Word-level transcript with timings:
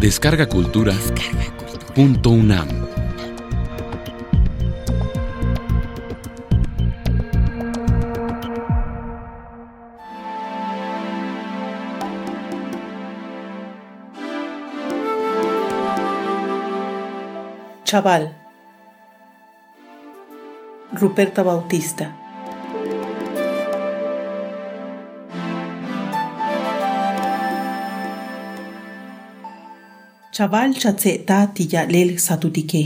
Descarga 0.00 0.48
Cultura. 0.48 0.94
Punto 1.94 2.30
UNAM. 2.30 2.68
Chaval. 17.84 18.34
Ruperta 20.92 21.42
Bautista. 21.42 22.29
Chaval 30.32 30.74
chatzeta 30.74 31.46
tiyalel 31.54 32.18
satutike. 32.18 32.82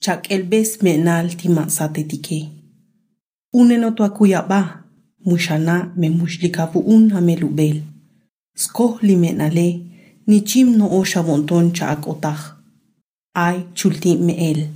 Chak 0.00 0.30
elbes 0.30 0.82
menal 0.82 1.26
tima 1.36 1.68
satetike. 1.68 2.48
Uneno 3.52 3.90
tuakuyaba. 3.90 4.84
Mushana 5.26 5.90
me 5.96 6.08
mushlikavu 6.10 6.78
un 6.86 7.10
amelubel. 7.12 7.82
Skoh 8.54 9.02
li 9.02 9.16
menale. 9.16 9.68
Ni 10.26 10.40
chim 10.42 10.78
no 10.78 10.88
osha 10.88 11.22
bonton 11.26 11.72
chak 11.72 12.06
otah. 12.06 12.42
Ay 13.34 13.66
chulti 13.74 14.16
me 14.16 14.34
el. 14.50 14.68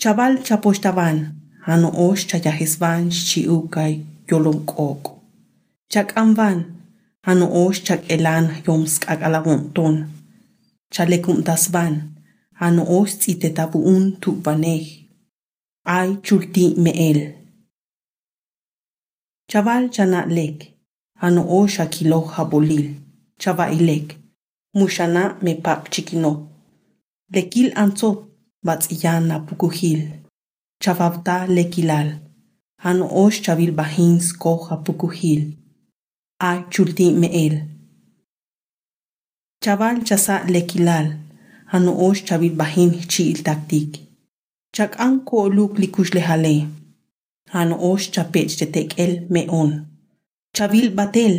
Chaval 0.00 0.42
chaposhtaban. 0.46 1.18
Hano 1.66 1.90
osh 2.08 2.26
chayahisban 2.26 3.10
chiukay 3.10 4.00
yolom 4.28 4.64
kok. 4.64 5.20
Chak 5.90 6.16
amban. 6.16 6.58
han 7.26 7.40
oxchak 7.62 8.02
elan 8.14 8.44
yomskakalagontón 8.66 9.96
chalecum 10.94 11.38
tasban 11.46 11.94
han 12.60 12.76
oxtzitetapuún 12.98 14.04
tupanej 14.22 14.84
ay 15.96 16.08
chulti 16.26 16.64
meel 16.84 17.20
chaval 19.50 19.84
chanatlec 19.94 20.58
han 21.20 21.36
oxakiloj 21.58 22.26
jabolil 22.34 22.86
chavailec 23.42 24.06
muxana 24.78 25.24
mepapchiquinoj 25.44 26.38
lequil 27.34 27.68
antzot 27.82 28.18
batziyan 28.66 29.26
apukujil 29.36 30.00
chavavta 30.82 31.36
lequilal 31.56 32.08
han 32.84 32.98
ox 33.22 33.32
chavilbajins 33.44 34.26
coj 34.42 34.62
apukujil 34.74 35.42
chulti 36.72 37.06
me 37.20 37.28
el. 37.44 37.54
Chaval 39.62 39.96
chasa 40.08 40.36
lekilal. 40.54 41.06
Hano 41.72 41.92
osh 42.06 42.22
chavil 42.28 42.54
bahin 42.60 42.90
chiil 43.12 43.38
taktik. 43.46 43.90
Chak 44.74 44.92
an 44.98 45.14
ko 45.28 45.46
luk 45.56 45.72
likush 45.82 46.12
lehale. 46.16 46.56
Hano 47.54 47.76
osh 47.90 48.10
chapech 48.14 48.52
tetek 48.58 48.90
el 49.04 49.12
me 49.32 49.42
on. 49.60 49.70
Chavil 50.56 50.88
batel. 50.96 51.34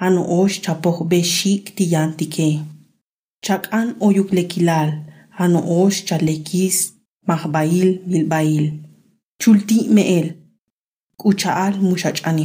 Hano 0.00 0.22
osh 0.40 0.60
chapoh 0.64 0.98
be 1.08 1.20
shik 1.22 1.64
tiyantike. 1.76 2.48
Chak 3.44 3.64
an 3.72 3.88
oyuk 4.06 4.30
lekilal. 4.36 4.90
Hano 5.38 5.60
osh 5.80 6.04
chalekis 6.08 6.76
mahbail 7.28 7.90
milbail. 8.10 8.64
Chulti 9.40 9.78
me 9.88 10.02
el. 10.18 10.28
Kuchaal 11.20 11.74
mushach 11.86 12.20
ani 12.28 12.44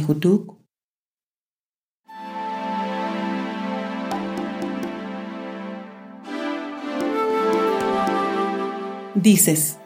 Dices, 9.22 9.78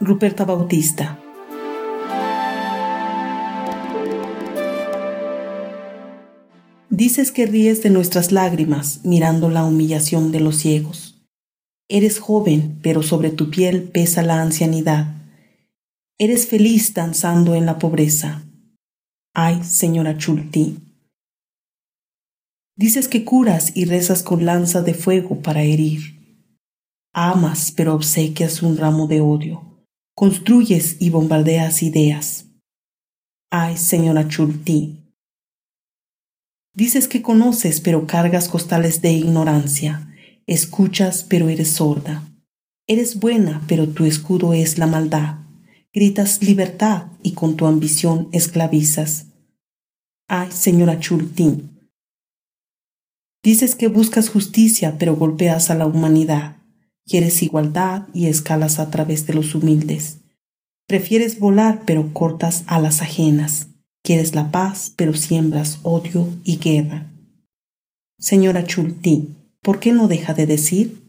Ruperta 0.00 0.44
Bautista. 0.44 1.18
Dices 6.90 7.32
que 7.32 7.46
ríes 7.46 7.82
de 7.82 7.88
nuestras 7.88 8.30
lágrimas 8.30 9.00
mirando 9.02 9.48
la 9.48 9.64
humillación 9.64 10.30
de 10.30 10.40
los 10.40 10.56
ciegos. 10.56 11.24
Eres 11.88 12.18
joven, 12.18 12.78
pero 12.82 13.02
sobre 13.02 13.30
tu 13.30 13.48
piel 13.48 13.84
pesa 13.84 14.22
la 14.22 14.42
ancianidad. 14.42 15.06
Eres 16.18 16.48
feliz 16.48 16.92
danzando 16.92 17.54
en 17.54 17.64
la 17.64 17.78
pobreza. 17.78 18.42
Ay, 19.32 19.64
señora 19.64 20.18
Chulti. 20.18 20.76
Dices 22.76 23.08
que 23.08 23.24
curas 23.24 23.74
y 23.74 23.86
rezas 23.86 24.22
con 24.22 24.44
lanza 24.44 24.82
de 24.82 24.92
fuego 24.92 25.40
para 25.40 25.62
herir. 25.62 26.17
Amas, 27.20 27.72
pero 27.72 27.96
obsequias 27.96 28.62
un 28.62 28.76
ramo 28.76 29.08
de 29.08 29.20
odio. 29.20 29.84
Construyes 30.14 30.98
y 31.00 31.10
bombardeas 31.10 31.82
ideas. 31.82 32.46
Ay, 33.50 33.76
señora 33.76 34.28
Chulti. 34.28 35.02
Dices 36.74 37.08
que 37.08 37.20
conoces, 37.20 37.80
pero 37.80 38.06
cargas 38.06 38.48
costales 38.48 39.02
de 39.02 39.10
ignorancia. 39.10 40.14
Escuchas, 40.46 41.24
pero 41.24 41.48
eres 41.48 41.72
sorda. 41.72 42.22
Eres 42.86 43.18
buena, 43.18 43.64
pero 43.66 43.88
tu 43.88 44.04
escudo 44.04 44.52
es 44.52 44.78
la 44.78 44.86
maldad. 44.86 45.38
Gritas 45.92 46.40
libertad 46.40 47.08
y 47.24 47.32
con 47.32 47.56
tu 47.56 47.66
ambición 47.66 48.28
esclavizas. 48.30 49.26
Ay, 50.28 50.52
señora 50.52 51.00
Chulti. 51.00 51.68
Dices 53.42 53.74
que 53.74 53.88
buscas 53.88 54.28
justicia, 54.28 54.98
pero 55.00 55.16
golpeas 55.16 55.68
a 55.70 55.74
la 55.74 55.86
humanidad. 55.86 56.57
Quieres 57.08 57.42
igualdad 57.42 58.06
y 58.12 58.26
escalas 58.26 58.78
a 58.78 58.90
través 58.90 59.26
de 59.26 59.32
los 59.32 59.54
humildes. 59.54 60.18
Prefieres 60.86 61.38
volar, 61.38 61.82
pero 61.86 62.12
cortas 62.12 62.64
a 62.66 62.78
las 62.80 63.00
ajenas. 63.00 63.68
Quieres 64.02 64.34
la 64.34 64.50
paz, 64.50 64.92
pero 64.94 65.14
siembras 65.14 65.78
odio 65.84 66.28
y 66.44 66.58
guerra. 66.58 67.06
Señora 68.18 68.64
Chulti, 68.64 69.30
¿por 69.62 69.80
qué 69.80 69.92
no 69.92 70.06
deja 70.06 70.34
de 70.34 70.46
decir? 70.46 71.07